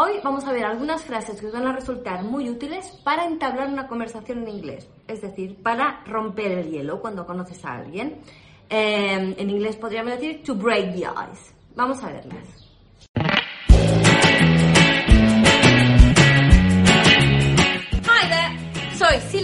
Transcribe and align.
Hoy 0.00 0.20
vamos 0.22 0.44
a 0.44 0.52
ver 0.52 0.64
algunas 0.64 1.02
frases 1.02 1.40
que 1.40 1.50
van 1.50 1.66
a 1.66 1.72
resultar 1.72 2.22
muy 2.22 2.48
útiles 2.48 2.86
para 3.02 3.24
entablar 3.24 3.66
una 3.66 3.88
conversación 3.88 4.44
en 4.44 4.48
inglés, 4.48 4.88
es 5.08 5.20
decir, 5.20 5.60
para 5.60 6.04
romper 6.06 6.52
el 6.52 6.70
hielo 6.70 7.00
cuando 7.00 7.26
conoces 7.26 7.64
a 7.64 7.78
alguien. 7.78 8.20
Eh, 8.70 9.34
en 9.36 9.50
inglés 9.50 9.74
podríamos 9.74 10.12
decir 10.12 10.44
to 10.44 10.54
break 10.54 10.92
the 10.92 11.00
ice. 11.00 11.52
Vamos 11.74 12.00
a 12.04 12.12
verlas. 12.12 12.67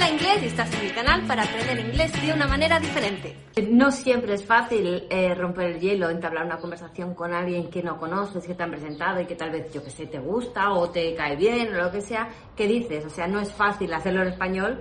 Sila 0.05 0.16
Inglés 0.16 0.43
y 0.43 0.46
estás 0.46 0.75
en 0.75 0.84
mi 0.84 0.91
canal 0.91 1.27
para 1.27 1.45
aprender 1.45 1.79
inglés 1.79 2.12
de 2.21 2.32
una 2.32 2.46
manera 2.46 2.79
diferente. 2.79 3.36
No 3.71 3.91
siempre 3.91 4.34
es 4.34 4.45
fácil 4.45 5.07
eh, 5.09 5.34
romper 5.34 5.71
el 5.71 5.80
hielo, 5.80 6.11
entablar 6.11 6.45
una 6.45 6.59
conversación 6.59 7.14
con 7.14 7.32
alguien 7.32 7.71
que 7.71 7.82
no 7.82 7.96
conoces, 7.96 8.46
que 8.46 8.54
te 8.54 8.62
han 8.62 8.71
presentado 8.71 9.22
y 9.22 9.27
que 9.27 9.35
tal 9.35 9.50
vez, 9.50 9.72
yo 9.72 9.82
que 9.82 9.89
sé, 9.89 10.07
te 10.07 10.18
gusta 10.18 10.72
o 10.72 10.90
te 10.90 11.14
cae 11.14 11.36
bien 11.36 11.75
o 11.75 11.85
lo 11.85 11.90
que 11.90 12.03
sea. 12.03 12.29
¿Qué 12.54 12.67
dices? 12.67 13.07
O 13.07 13.09
sea, 13.09 13.26
no 13.26 13.40
es 13.40 13.50
fácil 13.53 13.95
hacerlo 13.95 14.22
en 14.22 14.29
español, 14.29 14.79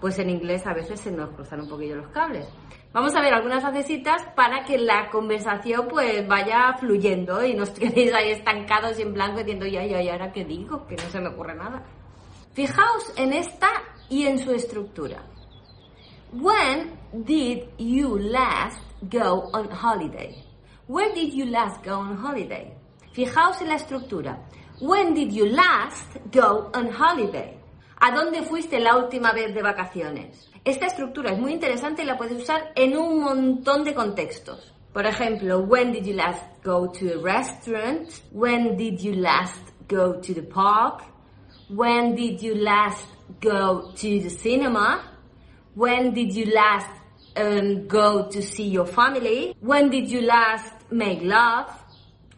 pues 0.00 0.18
en 0.18 0.30
inglés 0.30 0.66
a 0.66 0.74
veces 0.74 0.98
se 0.98 1.12
nos 1.12 1.30
cruzan 1.30 1.60
un 1.60 1.68
poquillo 1.68 1.96
los 1.96 2.08
cables. 2.08 2.48
Vamos 2.92 3.14
a 3.14 3.20
ver 3.20 3.32
algunas 3.32 3.62
frasecitas 3.62 4.24
para 4.34 4.64
que 4.64 4.78
la 4.78 5.08
conversación 5.08 5.86
pues 5.88 6.26
vaya 6.26 6.74
fluyendo 6.80 7.44
y 7.44 7.54
no 7.54 7.62
os 7.62 7.70
quedéis 7.78 8.12
ahí 8.12 8.30
estancados 8.30 8.98
y 8.98 9.02
en 9.02 9.14
blanco 9.14 9.38
diciendo, 9.38 9.66
ya, 9.66 9.84
ya, 9.84 10.02
ya, 10.02 10.12
ahora 10.14 10.32
qué 10.32 10.44
digo, 10.44 10.84
que 10.88 10.96
no 10.96 11.02
se 11.02 11.20
me 11.20 11.28
ocurre 11.28 11.54
nada. 11.54 11.80
Fijaos 12.54 13.12
en 13.16 13.32
esta 13.32 13.68
y 14.14 14.26
en 14.28 14.38
su 14.38 14.52
estructura. 14.52 15.24
When 16.32 16.96
did 17.24 17.64
you 17.78 18.16
last 18.16 18.80
go 19.10 19.50
on 19.52 19.68
holiday? 19.68 20.44
Where 20.86 21.12
did 21.12 21.32
you 21.34 21.46
last 21.46 21.82
go 21.82 21.94
on 21.94 22.16
holiday? 22.16 22.76
Fijaos 23.12 23.60
en 23.60 23.68
la 23.68 23.74
estructura. 23.74 24.38
When 24.80 25.14
did 25.14 25.32
you 25.32 25.46
last 25.46 26.16
go 26.32 26.70
on 26.74 26.90
holiday? 26.92 27.58
¿A 28.00 28.12
dónde 28.12 28.42
fuiste 28.42 28.78
la 28.78 28.96
última 28.96 29.32
vez 29.32 29.52
de 29.52 29.62
vacaciones? 29.62 30.48
Esta 30.64 30.86
estructura 30.86 31.32
es 31.32 31.38
muy 31.38 31.52
interesante 31.52 32.02
y 32.02 32.06
la 32.06 32.16
puedes 32.16 32.40
usar 32.40 32.72
en 32.76 32.96
un 32.96 33.20
montón 33.20 33.82
de 33.82 33.94
contextos. 33.94 34.72
Por 34.92 35.06
ejemplo, 35.06 35.58
when 35.58 35.90
did 35.90 36.04
you 36.04 36.14
last 36.14 36.44
go 36.62 36.88
to 36.88 37.14
a 37.14 37.18
restaurant? 37.20 38.08
When 38.30 38.76
did 38.76 39.00
you 39.00 39.14
last 39.14 39.72
go 39.88 40.20
to 40.20 40.34
the 40.34 40.42
park? 40.42 41.02
When 41.68 42.14
did 42.14 42.40
you 42.40 42.54
last 42.54 43.13
go 43.40 43.92
to 43.94 44.20
the 44.20 44.30
cinema? 44.30 45.02
When 45.74 46.12
did 46.14 46.34
you 46.34 46.46
last 46.46 46.90
um, 47.36 47.86
go 47.86 48.28
to 48.28 48.42
see 48.42 48.68
your 48.68 48.86
family? 48.86 49.54
When 49.60 49.90
did 49.90 50.10
you 50.10 50.22
last 50.22 50.72
make 50.90 51.22
love? 51.22 51.66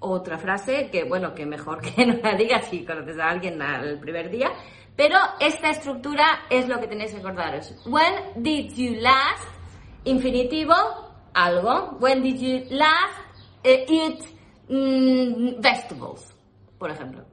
Otra 0.00 0.38
frase 0.38 0.90
que, 0.90 1.04
bueno, 1.04 1.34
que 1.34 1.46
mejor 1.46 1.80
que 1.82 2.06
no 2.06 2.18
la 2.22 2.34
digas 2.34 2.66
si 2.68 2.84
conoces 2.84 3.18
a 3.18 3.30
alguien 3.30 3.60
al 3.60 3.98
primer 3.98 4.30
día. 4.30 4.50
Pero 4.96 5.18
esta 5.40 5.70
estructura 5.70 6.46
es 6.48 6.66
lo 6.68 6.80
que 6.80 6.86
tenéis 6.86 7.12
que 7.12 7.18
acordaros. 7.18 7.74
When 7.86 8.42
did 8.42 8.72
you 8.74 9.00
last? 9.00 9.44
Infinitivo, 10.04 10.74
algo. 11.34 11.98
When 12.00 12.22
did 12.22 12.38
you 12.38 12.64
last 12.70 13.18
uh, 13.64 13.92
eat 13.92 14.24
mm, 14.68 15.60
vegetables? 15.60 16.32
Por 16.78 16.90
ejemplo 16.90 17.24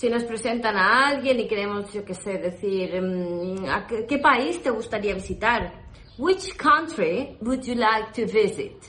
si 0.00 0.08
nos 0.08 0.24
presentan 0.24 0.78
a 0.78 1.08
alguien 1.08 1.40
y 1.40 1.46
queremos, 1.46 1.92
yo 1.92 2.02
qué 2.02 2.14
sé, 2.14 2.38
decir, 2.38 3.02
mm, 3.02 3.66
¿a 3.68 3.86
qué, 3.86 4.18
país 4.18 4.62
te 4.62 4.70
gustaría 4.70 5.12
visitar? 5.12 5.74
Which 6.16 6.56
country 6.56 7.36
would 7.42 7.64
you 7.64 7.74
like 7.74 8.10
to 8.14 8.24
visit? 8.24 8.82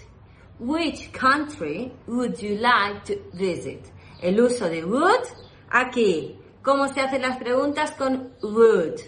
Which 0.58 1.12
country 1.12 1.92
would 2.08 2.38
you 2.42 2.56
like 2.56 3.04
to 3.08 3.16
visit? 3.34 3.92
El 4.22 4.40
uso 4.40 4.70
de 4.70 4.86
would 4.86 5.28
aquí. 5.70 6.40
¿Cómo 6.64 6.88
se 6.88 7.02
hacen 7.02 7.24
las 7.24 7.38
preguntas 7.38 7.92
con 7.98 8.32
would? 8.42 9.02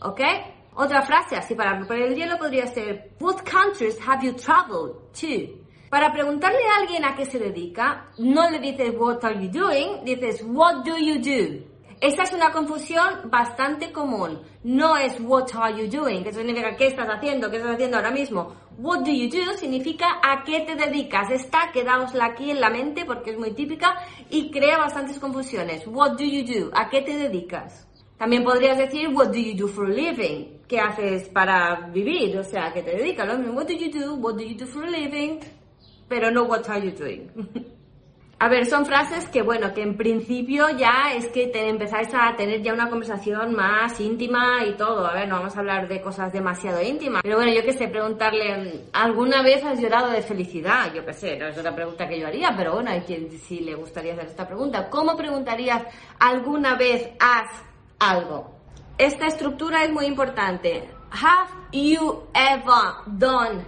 ¿Ok? 0.00 0.20
Otra 0.76 1.02
frase 1.02 1.36
así 1.36 1.54
para 1.54 1.76
romper 1.76 2.00
el 2.00 2.14
hielo 2.14 2.38
podría 2.38 2.68
ser 2.68 3.10
What 3.20 3.44
countries 3.44 3.98
have 4.00 4.24
you 4.24 4.32
traveled 4.32 4.94
to? 5.12 5.59
Para 5.90 6.12
preguntarle 6.12 6.60
a 6.68 6.82
alguien 6.82 7.04
a 7.04 7.16
qué 7.16 7.26
se 7.26 7.40
dedica, 7.40 8.12
no 8.18 8.48
le 8.48 8.60
dices 8.60 8.94
what 8.96 9.24
are 9.24 9.34
you 9.34 9.50
doing, 9.50 10.04
dices 10.04 10.40
what 10.46 10.84
do 10.84 10.96
you 10.96 11.16
do. 11.18 11.66
Esa 12.00 12.22
es 12.22 12.32
una 12.32 12.52
confusión 12.52 13.28
bastante 13.28 13.90
común. 13.90 14.40
No 14.62 14.96
es 14.96 15.18
what 15.18 15.48
are 15.52 15.76
you 15.76 15.90
doing, 15.90 16.22
que 16.22 16.32
significa 16.32 16.76
qué 16.76 16.86
estás 16.86 17.08
haciendo, 17.08 17.50
qué 17.50 17.56
estás 17.56 17.74
haciendo 17.74 17.96
ahora 17.96 18.12
mismo. 18.12 18.54
What 18.78 19.00
do 19.00 19.10
you 19.10 19.28
do 19.28 19.56
significa 19.56 20.20
a 20.22 20.44
qué 20.44 20.60
te 20.60 20.76
dedicas. 20.76 21.28
Esta, 21.28 21.72
quedaosla 21.72 22.24
aquí 22.26 22.52
en 22.52 22.60
la 22.60 22.70
mente 22.70 23.04
porque 23.04 23.32
es 23.32 23.38
muy 23.38 23.50
típica 23.50 23.96
y 24.30 24.48
crea 24.52 24.78
bastantes 24.78 25.18
confusiones. 25.18 25.84
What 25.88 26.12
do 26.12 26.24
you 26.24 26.44
do? 26.44 26.70
¿A 26.72 26.88
qué 26.88 27.02
te 27.02 27.16
dedicas? 27.16 27.88
También 28.16 28.44
podrías 28.44 28.78
decir 28.78 29.08
what 29.08 29.30
do 29.30 29.38
you 29.38 29.56
do 29.56 29.66
for 29.66 29.86
a 29.86 29.90
living? 29.92 30.60
¿Qué 30.68 30.78
haces 30.78 31.28
para 31.30 31.88
vivir? 31.92 32.38
O 32.38 32.44
sea, 32.44 32.72
¿qué 32.72 32.80
te 32.80 32.96
dedicas? 32.96 33.26
What 33.26 33.66
do 33.66 33.72
you 33.72 33.90
do? 33.90 34.14
What 34.14 34.36
do 34.36 34.42
you 34.44 34.56
do 34.56 34.66
for 34.66 34.84
a 34.84 34.90
living? 34.90 35.40
Pero 36.10 36.30
no 36.30 36.42
what 36.42 36.68
are 36.68 36.84
you 36.84 36.90
doing. 36.90 37.30
A 38.42 38.48
ver, 38.48 38.64
son 38.64 38.86
frases 38.86 39.28
que, 39.28 39.42
bueno, 39.42 39.74
que 39.74 39.82
en 39.82 39.98
principio 39.98 40.70
ya 40.70 41.12
es 41.14 41.26
que 41.28 41.48
te 41.48 41.68
empezáis 41.68 42.08
a 42.14 42.34
tener 42.36 42.62
ya 42.62 42.72
una 42.72 42.88
conversación 42.88 43.54
más 43.54 44.00
íntima 44.00 44.64
y 44.64 44.78
todo. 44.78 45.06
A 45.06 45.12
ver, 45.12 45.28
no 45.28 45.36
vamos 45.36 45.54
a 45.54 45.60
hablar 45.60 45.86
de 45.88 46.00
cosas 46.00 46.32
demasiado 46.32 46.80
íntimas. 46.80 47.20
Pero 47.22 47.36
bueno, 47.36 47.52
yo 47.52 47.62
qué 47.62 47.74
sé, 47.74 47.88
preguntarle, 47.88 48.86
¿alguna 48.94 49.42
vez 49.42 49.62
has 49.62 49.78
llorado 49.78 50.10
de 50.10 50.22
felicidad? 50.22 50.90
Yo 50.94 51.04
qué 51.04 51.12
sé, 51.12 51.36
no 51.36 51.48
es 51.48 51.58
una 51.58 51.74
pregunta 51.74 52.08
que 52.08 52.18
yo 52.18 52.26
haría, 52.26 52.54
pero 52.56 52.72
bueno, 52.72 52.90
hay 52.90 53.02
quien 53.02 53.30
sí 53.30 53.60
le 53.60 53.74
gustaría 53.74 54.14
hacer 54.14 54.28
esta 54.28 54.46
pregunta. 54.46 54.88
¿Cómo 54.88 55.18
preguntarías, 55.18 55.82
¿alguna 56.18 56.76
vez 56.76 57.10
has 57.20 57.50
algo? 57.98 58.54
Esta 58.96 59.26
estructura 59.26 59.84
es 59.84 59.92
muy 59.92 60.06
importante. 60.06 60.88
Have 61.10 61.50
you 61.72 62.22
ever 62.32 62.94
done 63.18 63.66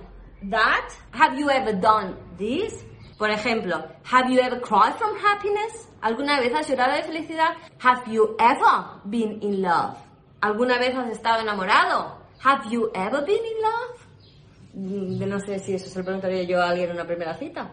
that? 0.51 0.95
Have 1.13 1.39
you 1.39 1.51
ever 1.51 1.73
done 1.73 2.17
this? 2.39 2.85
Por 3.19 3.29
ejemplo, 3.29 3.89
have 4.05 4.31
you 4.31 4.41
ever 4.41 4.59
cried 4.61 4.97
from 4.97 5.17
happiness? 5.19 5.89
¿Alguna 6.03 6.41
vez 6.41 6.53
has 6.55 6.69
llorado 6.69 6.97
de 6.97 7.03
felicidad? 7.05 7.55
Have 7.79 8.13
you 8.13 8.37
ever 8.39 9.01
been 9.05 9.41
in 9.43 9.63
love? 9.63 9.97
¿Alguna 10.41 10.79
vez 10.79 10.95
has 10.97 11.11
estado 11.11 11.41
enamorado? 11.43 12.19
Have 12.43 12.69
you 12.71 12.91
ever 12.95 13.25
been 13.25 13.45
in 13.45 13.63
love? 13.63 14.03
Mm, 14.75 15.29
no 15.29 15.39
sé 15.39 15.61
si 15.61 15.75
eso 15.75 15.89
se 15.89 15.99
lo 16.01 16.05
preguntaría 16.05 16.43
yo 16.43 16.61
a 16.61 16.71
alguien 16.71 16.91
en 16.91 16.97
una 16.97 17.07
primera 17.07 17.35
cita. 17.35 17.71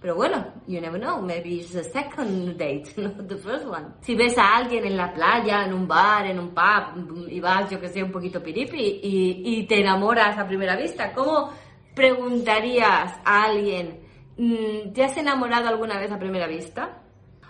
Pero 0.00 0.14
bueno, 0.14 0.52
you 0.66 0.80
never 0.80 0.98
know, 0.98 1.20
maybe 1.20 1.60
it's 1.60 1.72
the 1.72 1.84
second 1.84 2.56
date, 2.56 2.90
not 2.96 3.28
the 3.28 3.36
first 3.36 3.66
one. 3.66 3.94
Si 4.00 4.14
ves 4.14 4.36
a 4.38 4.56
alguien 4.56 4.86
en 4.86 4.96
la 4.96 5.12
playa, 5.12 5.64
en 5.64 5.74
un 5.74 5.86
bar, 5.86 6.26
en 6.26 6.38
un 6.38 6.54
pub, 6.54 7.28
y 7.28 7.38
vas, 7.38 7.70
yo 7.70 7.78
que 7.78 7.88
sé, 7.88 8.02
un 8.02 8.10
poquito 8.10 8.42
piripi, 8.42 9.00
y, 9.02 9.42
y 9.44 9.66
te 9.66 9.80
enamoras 9.80 10.38
a 10.38 10.46
primera 10.46 10.74
vista, 10.74 11.12
¿cómo 11.12 11.52
preguntarías 11.94 13.14
a 13.24 13.44
alguien, 13.44 14.00
mm, 14.36 14.92
¿te 14.92 15.04
has 15.04 15.16
enamorado 15.16 15.68
alguna 15.68 15.98
vez 15.98 16.10
a 16.12 16.18
primera 16.18 16.46
vista? 16.46 17.02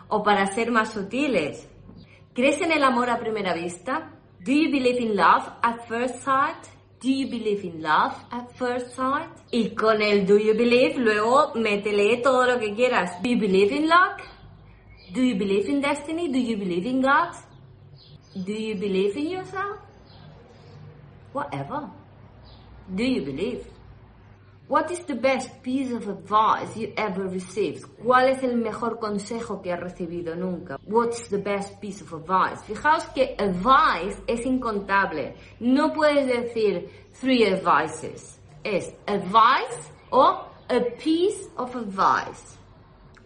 O 0.09 0.23
para 0.23 0.47
ser 0.47 0.71
más 0.71 0.93
sutiles, 0.93 1.69
¿crees 2.35 2.61
en 2.61 2.73
el 2.73 2.83
amor 2.83 3.11
a 3.11 3.19
primera 3.19 3.55
vista? 3.55 4.13
Do 4.45 4.53
you 4.53 4.71
believe 4.71 4.99
in 4.99 5.17
love 5.17 5.49
at 5.63 5.87
first 5.87 6.25
sight? 6.25 6.57
Do 7.03 7.09
you 7.09 7.29
believe 7.29 7.65
in 7.65 7.83
love 7.83 8.15
at 8.31 8.51
first 8.57 8.95
sight? 8.95 9.31
Y 9.51 9.75
con 9.75 10.03
el 10.03 10.27
do 10.27 10.37
you 10.37 10.55
believe 10.55 10.99
luego 10.99 11.53
métele 11.55 12.19
todo 12.23 12.47
lo 12.47 12.59
que 12.59 12.75
quieras. 12.75 13.23
Do 13.23 13.31
you 13.31 13.39
believe 13.39 13.75
in 13.75 13.89
luck? 13.89 14.21
Do 15.15 15.23
you 15.23 15.37
believe 15.37 15.69
in 15.69 15.81
destiny? 15.81 16.29
Do 16.29 16.39
you 16.39 16.57
believe 16.57 16.87
in 16.87 17.01
God? 17.01 17.35
Do 18.35 18.53
you 18.53 18.77
believe 18.77 19.17
in 19.17 19.31
yourself? 19.31 19.79
Whatever. 21.33 21.89
Do 22.95 23.03
you 23.03 23.25
believe? 23.25 23.67
What 24.71 24.89
is 24.93 25.01
the 25.01 25.17
best 25.17 25.65
piece 25.65 25.91
of 25.91 26.07
advice 26.07 26.77
you 26.77 26.93
ever 26.97 27.27
received? 27.27 27.83
¿Cuál 28.05 28.29
es 28.29 28.45
el 28.45 28.55
mejor 28.55 29.01
consejo 29.01 29.61
que 29.61 29.73
has 29.73 29.81
recibido 29.81 30.37
nunca? 30.37 30.79
What's 30.87 31.29
the 31.29 31.39
best 31.39 31.81
piece 31.81 32.01
of 32.01 32.13
advice? 32.13 32.63
Fijaos 32.63 33.05
que 33.13 33.35
advice 33.37 34.23
es 34.29 34.47
incontable. 34.47 35.35
No 35.59 35.93
puedes 35.93 36.25
decir 36.29 36.89
three 37.21 37.47
advices. 37.47 38.39
Es 38.63 38.95
advice 39.09 39.91
o 40.13 40.47
a 40.69 40.81
piece 41.03 41.49
of 41.57 41.75
advice. 41.75 42.57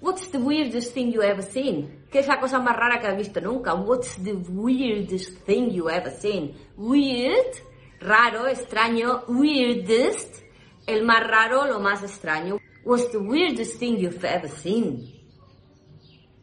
What's 0.00 0.30
the 0.30 0.40
weirdest 0.40 0.94
thing 0.94 1.12
you 1.12 1.20
ever 1.20 1.42
seen? 1.42 2.06
¿Qué 2.10 2.20
es 2.20 2.26
la 2.26 2.40
cosa 2.40 2.58
más 2.58 2.74
rara 2.74 2.98
que 3.00 3.06
has 3.06 3.18
visto 3.18 3.42
nunca? 3.42 3.74
What's 3.74 4.16
the 4.16 4.32
weirdest 4.32 5.44
thing 5.44 5.70
you 5.70 5.90
ever 5.90 6.10
seen? 6.10 6.54
Weird, 6.78 7.54
raro, 8.00 8.46
extraño, 8.46 9.24
weirdest 9.28 10.43
el 10.86 11.04
más 11.04 11.26
raro, 11.26 11.66
lo 11.66 11.80
más 11.80 12.02
extraño. 12.02 12.58
What's 12.84 13.10
the 13.12 13.18
weirdest 13.18 13.78
thing 13.78 13.98
you've 13.98 14.24
ever 14.24 14.48
seen? 14.48 15.10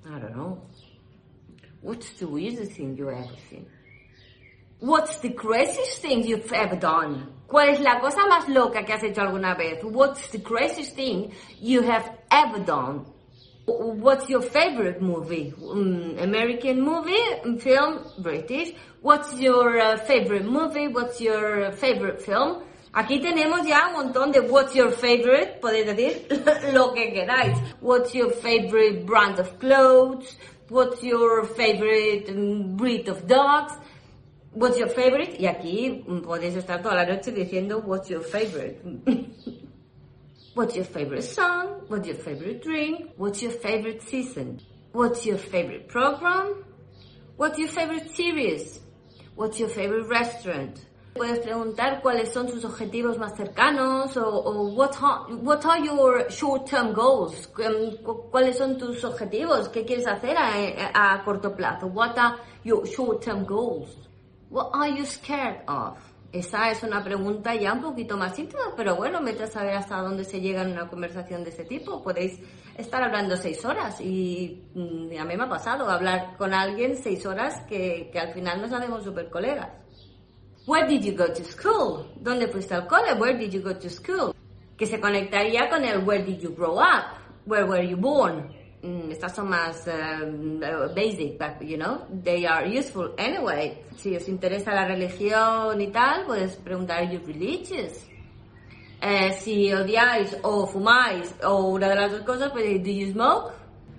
I 0.06 0.20
don't 0.20 0.36
know. 0.36 0.64
What's 1.82 2.12
the 2.14 2.28
weirdest 2.28 2.74
thing 2.74 2.96
you've 2.98 3.10
ever 3.10 3.36
seen? 3.50 3.68
What's 4.80 5.20
the 5.20 5.30
craziest 5.30 6.02
thing 6.02 6.24
you've 6.24 6.52
ever 6.52 6.76
done? 6.76 7.28
¿Cuál 7.48 7.70
es 7.70 7.80
la 7.82 8.00
cosa 8.00 8.26
más 8.28 8.48
loca 8.48 8.84
que 8.84 8.94
has 8.94 9.04
hecho 9.04 9.22
alguna 9.22 9.56
vez? 9.56 9.84
What's 9.84 10.30
the 10.30 10.40
craziest 10.40 10.96
thing 10.96 11.32
you 11.60 11.84
have 11.84 12.10
ever 12.32 12.60
done? 12.60 13.06
What's 13.66 14.28
your 14.28 14.42
favorite 14.42 15.02
movie? 15.02 15.54
Um, 15.62 16.18
American 16.18 16.82
movie, 16.82 17.60
film, 17.60 18.00
British. 18.20 18.74
What's 19.02 19.40
your 19.40 19.80
uh, 19.80 19.98
favorite 19.98 20.46
movie? 20.46 20.88
What's 20.88 21.22
your 21.22 21.72
favorite 21.74 22.22
film? 22.22 22.64
Aquí 22.94 23.22
tenemos 23.22 23.66
ya 23.66 23.88
un 23.88 23.94
montón 23.94 24.32
de 24.34 24.42
what's 24.42 24.76
your 24.76 24.92
favorite, 24.92 25.60
podéis 25.62 25.86
decir 25.86 26.28
lo 26.74 26.94
que 26.94 27.14
queráis. 27.14 27.58
What's 27.80 28.14
your 28.14 28.32
favorite 28.32 29.06
brand 29.06 29.40
of 29.40 29.58
clothes? 29.60 30.36
What's 30.70 31.02
your 31.02 31.46
favorite 31.46 32.30
um, 32.30 32.76
breed 32.76 33.08
of 33.08 33.28
dogs? 33.28 33.74
What's 34.54 34.78
your 34.78 34.90
favorite? 34.90 35.40
Y 35.40 35.48
aquí 35.48 36.04
podéis 36.06 36.58
estar 36.58 36.82
toda 36.82 36.96
la 36.96 37.06
noche 37.06 37.32
diciendo 37.32 37.82
what's 37.82 38.10
your 38.10 38.22
favorite. 38.22 38.82
what's 40.54 40.76
your 40.76 40.86
favorite 40.86 41.24
song? 41.24 41.86
What's 41.88 42.08
your 42.08 42.18
favorite 42.18 42.62
drink? 42.62 43.12
What's 43.16 43.42
your 43.42 43.54
favorite 43.54 44.02
season? 44.02 44.60
What's 44.92 45.26
your 45.26 45.38
favorite 45.38 45.88
program? 45.88 46.66
What's 47.38 47.58
your 47.58 47.70
favorite 47.70 48.14
series? 48.14 48.82
What's 49.36 49.60
your 49.62 49.70
favorite 49.70 50.08
restaurant? 50.08 50.82
Puedes 51.14 51.40
preguntar 51.40 52.02
cuáles 52.02 52.32
son 52.32 52.48
sus 52.48 52.64
objetivos 52.64 53.18
más 53.18 53.36
cercanos 53.36 54.16
o, 54.16 54.28
o 54.28 54.74
what, 54.74 54.92
are, 55.02 55.36
what 55.36 55.60
are 55.66 55.86
your 55.86 56.26
short-term 56.30 56.94
goals? 56.94 57.50
¿Cuáles 58.32 58.58
son 58.58 58.78
tus 58.78 59.04
objetivos? 59.04 59.68
¿Qué 59.70 59.84
quieres 59.84 60.08
hacer 60.08 60.38
a, 60.38 61.14
a 61.14 61.24
corto 61.24 61.54
plazo? 61.54 61.88
What 61.88 62.18
are 62.18 62.38
your 62.64 62.88
short-term 62.88 63.46
goals? 63.46 63.98
What 64.50 64.70
are 64.74 64.90
you 64.90 65.06
scared 65.06 65.64
of? 65.68 65.98
Esa 66.32 66.72
es 66.72 66.82
una 66.84 67.04
pregunta 67.04 67.54
ya 67.56 67.74
un 67.74 67.82
poquito 67.82 68.16
más 68.16 68.40
íntima, 68.40 68.74
pero 68.78 68.96
bueno, 68.96 69.22
vete 69.22 69.44
a 69.44 69.48
saber 69.48 69.76
hasta 69.76 69.98
dónde 69.98 70.24
se 70.24 70.40
llega 70.40 70.62
en 70.62 70.72
una 70.72 70.88
conversación 70.88 71.44
de 71.44 71.50
ese 71.50 71.66
tipo. 71.66 72.02
Podéis 72.02 72.40
estar 72.78 73.04
hablando 73.04 73.36
seis 73.36 73.66
horas 73.66 74.00
y, 74.00 74.64
mm, 74.74 75.20
a 75.20 75.26
mí 75.26 75.36
me 75.36 75.44
ha 75.44 75.50
pasado 75.50 75.90
hablar 75.90 76.38
con 76.38 76.54
alguien 76.54 76.96
seis 76.96 77.26
horas 77.26 77.66
que, 77.68 78.10
que 78.14 78.20
al 78.20 78.32
final 78.34 78.62
nos 78.62 78.72
hacemos 78.72 79.04
súper 79.04 79.30
colegas. 79.30 79.72
Where 80.68 80.88
did 80.88 81.04
you 81.04 81.14
go 81.14 81.28
to 81.28 81.44
school? 81.44 82.06
¿Dónde 82.22 82.48
fuiste 82.48 82.76
al 82.76 82.88
cole? 82.88 83.14
Where 83.20 83.38
did 83.38 83.52
you 83.52 83.62
go 83.62 83.74
to 83.74 83.90
school? 83.90 84.36
Que 84.78 84.86
se 84.86 85.00
conectaría 85.00 85.70
con 85.70 85.84
el 85.84 86.04
Where 86.06 86.24
did 86.24 86.40
you 86.40 86.54
grow 86.56 86.78
up? 86.78 87.18
Where 87.46 87.66
were 87.66 87.84
you 87.84 87.98
born? 87.98 88.54
Mm, 88.84 89.12
estas 89.12 89.36
son 89.36 89.50
más 89.50 89.88
um, 89.88 90.60
basic, 90.96 91.38
but 91.38 91.62
you 91.62 91.78
know, 91.78 92.06
they 92.24 92.46
are 92.46 92.66
useful 92.66 93.14
anyway. 93.18 93.78
Si 93.98 94.16
os 94.16 94.28
interesa 94.28 94.72
la 94.74 94.86
religión 94.88 95.80
y 95.82 95.92
tal, 95.92 96.26
puedes 96.26 96.56
preguntar, 96.58 97.12
you 97.12 97.20
religious? 97.26 98.08
Eh, 99.02 99.34
si 99.34 99.74
odiáis 99.74 100.38
o 100.44 100.68
fumáis 100.68 101.34
o 101.44 101.70
una 101.70 101.90
de 101.90 101.96
las 101.96 102.12
dos 102.12 102.22
cosas, 102.22 102.52
pues 102.52 102.84
do 102.84 102.92
you 102.92 103.12
smoke? 103.12 103.54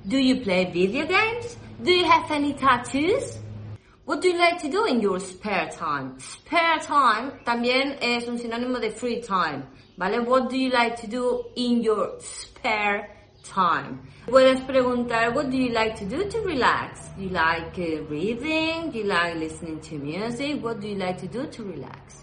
Do 0.05 0.17
you 0.17 0.43
play 0.43 0.67
video 0.67 1.06
games? 1.06 1.56
Do 1.82 1.91
you 1.91 2.05
have 2.05 2.31
any 2.31 2.55
tattoos? 2.55 3.42
What 4.05 4.21
do 4.21 4.29
you 4.29 4.39
like 4.39 4.61
to 4.63 4.69
do 4.69 4.85
in 4.87 5.01
your 5.01 5.21
spare 5.21 5.71
time? 5.71 6.19
Spare 6.19 6.81
time 6.81 7.33
también 7.45 7.99
es 8.01 8.27
un 8.27 8.37
sinónimo 8.39 8.81
de 8.81 8.91
free 8.91 9.21
time, 9.21 9.65
¿vale? 9.97 10.21
What 10.27 10.51
do 10.51 10.57
you 10.57 10.71
like 10.71 10.97
to 11.03 11.07
do 11.07 11.45
in 11.55 11.83
your 11.83 12.19
spare 12.21 13.09
time. 13.43 14.01
Puedes 14.27 14.61
preguntar, 14.61 15.35
what 15.35 15.51
do 15.51 15.57
you 15.57 15.71
like 15.71 15.97
to 15.97 16.05
do 16.05 16.29
to 16.29 16.41
relax? 16.41 17.11
You 17.19 17.29
like 17.31 17.79
uh, 17.79 18.03
reading? 18.09 18.91
Do 18.91 18.99
you 18.99 19.05
like 19.05 19.37
listening 19.37 19.81
to 19.81 19.99
music? 19.99 20.63
What 20.63 20.81
do 20.81 20.89
you 20.89 20.97
like 20.97 21.19
to 21.19 21.27
do 21.27 21.47
to 21.47 21.65
relax? 21.65 22.22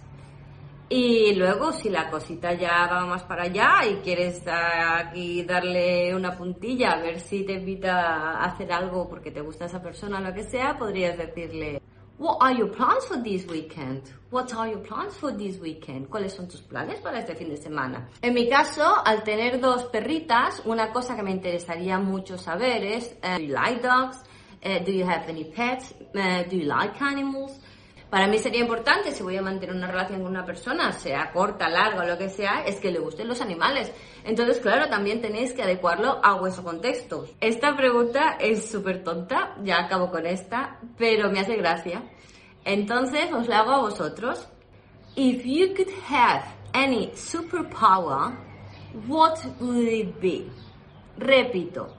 Y 0.92 1.36
luego, 1.36 1.72
si 1.72 1.88
la 1.90 2.10
cosita 2.10 2.54
ya 2.54 2.88
va 2.88 3.06
más 3.06 3.22
para 3.24 3.44
allá 3.44 3.86
y 3.88 3.98
quieres 3.98 4.42
aquí 4.48 5.44
darle 5.44 6.16
una 6.16 6.36
puntilla 6.36 6.94
a 6.94 7.00
ver 7.00 7.20
si 7.20 7.44
te 7.44 7.54
invita 7.54 8.40
a 8.40 8.46
hacer 8.46 8.72
algo 8.72 9.08
porque 9.08 9.30
te 9.30 9.42
gusta 9.42 9.66
esa 9.66 9.84
persona 9.84 10.18
o 10.18 10.22
lo 10.22 10.34
que 10.34 10.44
sea, 10.44 10.78
podrías 10.80 11.16
decirle, 11.16 11.80
What 12.18 12.38
are 12.42 12.54
your 12.54 12.70
plans 12.70 13.06
for 13.06 13.18
this 13.24 13.48
weekend? 13.48 14.02
What 14.32 14.52
are 14.54 14.70
your 14.70 14.82
plans 14.82 15.16
for 15.16 15.32
this 15.32 15.58
weekend? 15.62 16.10
¿Cuáles 16.10 16.34
son 16.34 16.50
tus 16.50 16.62
planes 16.62 17.00
para 17.00 17.20
este 17.20 17.34
fin 17.36 17.50
de 17.50 17.56
semana? 17.56 18.10
En 18.22 18.34
mi 18.34 18.50
caso, 18.50 18.84
al 19.06 19.24
tener 19.24 19.62
dos 19.62 19.84
perritas, 19.86 20.62
una 20.66 20.92
cosa 20.92 21.16
que 21.16 21.24
me 21.24 21.32
interesaría 21.32 21.98
mucho 21.98 22.38
saber 22.38 22.84
es, 22.84 23.16
uh, 23.24 23.38
do 23.38 23.44
you 23.44 23.54
like 23.54 23.82
dogs? 23.82 24.18
Uh, 24.66 24.84
do 24.84 24.92
you 24.92 25.06
have 25.06 25.30
any 25.30 25.46
pets? 25.46 25.94
Uh, 26.14 26.44
do 26.50 26.58
you 26.58 26.66
like 26.66 27.02
animals? 27.02 27.58
Para 28.10 28.26
mí 28.26 28.40
sería 28.40 28.62
importante, 28.62 29.12
si 29.12 29.22
voy 29.22 29.38
a 29.38 29.42
mantener 29.42 29.76
una 29.76 29.86
relación 29.86 30.24
con 30.24 30.32
una 30.32 30.44
persona, 30.44 30.92
sea 30.92 31.32
corta, 31.32 31.70
larga 31.70 32.02
o 32.02 32.08
lo 32.08 32.18
que 32.18 32.30
sea, 32.30 32.64
es 32.66 32.78
que 32.78 32.92
le 32.92 32.98
gusten 32.98 33.28
los 33.28 33.40
animales. 33.40 33.92
Entonces, 34.24 34.58
claro, 34.58 34.90
también 34.90 35.22
tenéis 35.22 35.54
que 35.54 35.62
adecuarlo 35.62 36.20
a 36.24 36.34
vuestro 36.34 36.64
contexto. 36.64 37.28
Esta 37.40 37.78
pregunta 37.78 38.38
es 38.40 38.72
súper 38.72 39.04
tonta, 39.04 39.56
ya 39.64 39.82
acabo 39.82 40.10
con 40.10 40.26
esta, 40.26 40.80
pero 40.98 41.30
me 41.30 41.42
hace 41.42 41.56
gracia. 41.56 42.02
Entonces, 42.66 43.32
os 43.32 43.48
la 43.48 43.60
hago 43.60 43.72
a 43.74 43.82
vosotros. 43.82 44.48
If 45.16 45.46
you 45.46 45.76
could 45.76 45.94
have 46.10 46.44
any 46.74 47.12
superpower, 47.14 48.36
what 49.08 49.38
would 49.60 49.88
it 49.88 50.20
be? 50.20 50.50
Repito. 51.20 51.94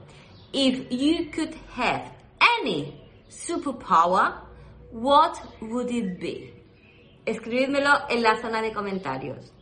If 0.51 0.91
you 0.91 1.31
could 1.31 1.55
have 1.77 2.11
any 2.59 2.99
superpower, 3.29 4.50
what 4.91 5.33
would 5.61 5.89
it 5.89 6.19
be? 6.19 6.53
Escribidmelo 7.25 7.91
en 8.09 8.23
la 8.23 8.39
zona 8.41 8.61
de 8.61 8.73
comentarios. 8.73 9.53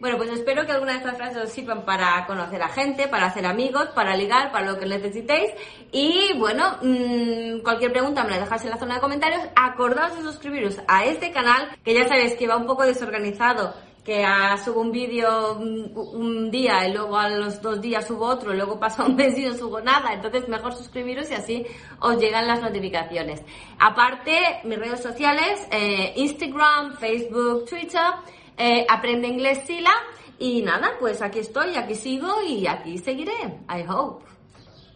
Bueno, 0.00 0.18
pues 0.18 0.28
espero 0.30 0.66
que 0.66 0.72
alguna 0.72 0.92
de 0.92 0.98
estas 0.98 1.16
frases 1.16 1.44
os 1.44 1.50
sirvan 1.50 1.84
para 1.86 2.26
conocer 2.26 2.60
a 2.60 2.68
gente, 2.68 3.08
para 3.08 3.26
hacer 3.26 3.46
amigos, 3.46 3.88
para 3.94 4.16
ligar, 4.16 4.52
para 4.52 4.66
lo 4.70 4.78
que 4.78 4.84
necesitéis. 4.86 5.50
Y 5.92 6.36
bueno, 6.36 6.78
mmm, 6.82 7.62
cualquier 7.62 7.92
pregunta 7.92 8.22
me 8.22 8.32
la 8.32 8.40
dejáis 8.40 8.64
en 8.64 8.70
la 8.70 8.76
zona 8.76 8.96
de 8.96 9.00
comentarios. 9.00 9.42
Acordaos 9.56 10.16
de 10.16 10.22
suscribiros 10.22 10.78
a 10.88 11.04
este 11.06 11.32
canal, 11.32 11.70
que 11.82 11.94
ya 11.94 12.06
sabéis 12.06 12.34
que 12.34 12.46
va 12.46 12.56
un 12.56 12.66
poco 12.66 12.84
desorganizado 12.84 13.72
que 14.04 14.24
subo 14.62 14.82
un 14.82 14.92
vídeo 14.92 15.54
un, 15.54 16.50
día 16.50 16.86
y 16.86 16.92
luego 16.92 17.16
a 17.16 17.28
los 17.30 17.60
dos 17.62 17.80
días 17.80 18.06
subo 18.06 18.26
otro, 18.26 18.52
y 18.52 18.56
luego 18.56 18.78
pasa 18.78 19.04
un 19.04 19.16
mes 19.16 19.36
y 19.38 19.46
no 19.46 19.54
subo 19.54 19.80
nada. 19.80 20.12
Entonces 20.12 20.46
mejor 20.48 20.74
suscribiros 20.74 21.30
y 21.30 21.34
así 21.34 21.66
os 22.00 22.18
llegan 22.18 22.46
las 22.46 22.60
notificaciones. 22.60 23.42
Aparte, 23.78 24.60
mis 24.64 24.78
redes 24.78 25.02
sociales, 25.02 25.66
eh, 25.70 26.12
Instagram, 26.16 26.96
Facebook, 26.98 27.64
Twitter, 27.64 28.12
eh, 28.58 28.86
Aprende 28.88 29.28
Inglés 29.28 29.62
Sila. 29.66 29.92
Y 30.38 30.62
nada, 30.62 30.96
pues 30.98 31.22
aquí 31.22 31.38
estoy, 31.38 31.76
aquí 31.76 31.94
sigo 31.94 32.42
y 32.42 32.66
aquí 32.66 32.98
seguiré. 32.98 33.32
I 33.68 33.84
hope. 33.88 34.24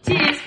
Cheers. 0.03 0.38